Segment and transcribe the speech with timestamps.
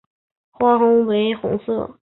[0.49, 1.99] 花萼为红色。